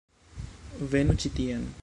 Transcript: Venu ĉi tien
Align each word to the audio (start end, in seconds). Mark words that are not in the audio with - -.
Venu 0.95 1.17
ĉi 1.25 1.33
tien 1.39 1.73